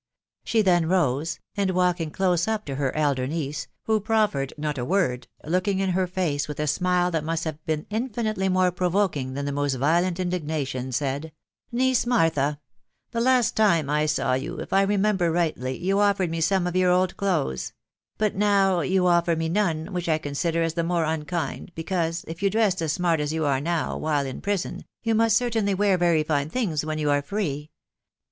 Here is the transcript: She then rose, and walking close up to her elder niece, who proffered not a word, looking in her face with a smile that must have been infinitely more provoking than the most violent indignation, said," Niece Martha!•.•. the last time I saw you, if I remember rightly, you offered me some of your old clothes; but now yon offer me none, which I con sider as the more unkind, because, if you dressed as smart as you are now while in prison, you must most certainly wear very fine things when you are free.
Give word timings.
She 0.43 0.63
then 0.63 0.87
rose, 0.87 1.39
and 1.55 1.69
walking 1.69 2.09
close 2.09 2.47
up 2.47 2.65
to 2.65 2.73
her 2.73 2.91
elder 2.97 3.27
niece, 3.27 3.67
who 3.83 3.99
proffered 3.99 4.51
not 4.57 4.79
a 4.79 4.83
word, 4.83 5.27
looking 5.43 5.77
in 5.77 5.91
her 5.91 6.07
face 6.07 6.47
with 6.47 6.59
a 6.59 6.65
smile 6.65 7.11
that 7.11 7.23
must 7.23 7.43
have 7.43 7.63
been 7.67 7.85
infinitely 7.91 8.49
more 8.49 8.71
provoking 8.71 9.35
than 9.35 9.45
the 9.45 9.51
most 9.51 9.75
violent 9.75 10.19
indignation, 10.19 10.91
said," 10.91 11.31
Niece 11.71 12.07
Martha!•.•. 12.07 12.39
the 13.11 13.21
last 13.21 13.55
time 13.55 13.91
I 13.91 14.07
saw 14.07 14.33
you, 14.33 14.55
if 14.59 14.73
I 14.73 14.81
remember 14.81 15.31
rightly, 15.31 15.77
you 15.77 15.99
offered 15.99 16.31
me 16.31 16.41
some 16.41 16.65
of 16.65 16.75
your 16.75 16.89
old 16.89 17.15
clothes; 17.15 17.71
but 18.17 18.33
now 18.33 18.79
yon 18.81 19.05
offer 19.05 19.35
me 19.35 19.49
none, 19.49 19.93
which 19.93 20.09
I 20.09 20.17
con 20.17 20.33
sider 20.33 20.63
as 20.63 20.73
the 20.73 20.83
more 20.83 21.03
unkind, 21.05 21.73
because, 21.75 22.25
if 22.27 22.41
you 22.41 22.49
dressed 22.49 22.81
as 22.81 22.91
smart 22.91 23.19
as 23.19 23.33
you 23.33 23.45
are 23.45 23.61
now 23.61 23.95
while 23.97 24.25
in 24.25 24.41
prison, 24.41 24.83
you 25.03 25.13
must 25.13 25.35
most 25.35 25.37
certainly 25.37 25.75
wear 25.75 25.95
very 25.95 26.23
fine 26.23 26.49
things 26.49 26.83
when 26.83 26.97
you 26.97 27.11
are 27.11 27.21
free. 27.21 27.69